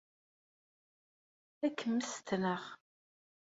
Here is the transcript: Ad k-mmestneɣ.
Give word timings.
Ad 1.65 1.73
k-mmestneɣ. 1.77 2.61